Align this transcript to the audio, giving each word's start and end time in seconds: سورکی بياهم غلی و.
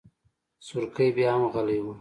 سورکی 0.67 1.09
بياهم 1.15 1.43
غلی 1.53 1.79
و. 1.83 1.87